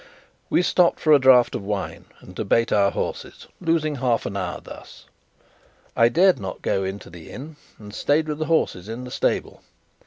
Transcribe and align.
We 0.49 0.63
stopped 0.63 0.99
for 0.99 1.13
a 1.13 1.19
draught 1.19 1.53
of 1.53 1.61
wine 1.61 2.05
and 2.21 2.35
to 2.35 2.43
bait 2.43 2.71
our 2.71 2.89
horses, 2.89 3.45
losing 3.59 3.97
half 3.97 4.25
an 4.25 4.35
hour 4.35 4.59
thus. 4.59 5.05
I 5.95 6.09
dared 6.09 6.39
not 6.39 6.63
go 6.63 6.83
into 6.83 7.11
the 7.11 7.29
inn, 7.29 7.55
and 7.77 7.93
stayed 7.93 8.27
with 8.27 8.39
the 8.39 8.45
horses 8.45 8.89
in 8.89 9.03
the 9.03 9.11
stable. 9.11 9.61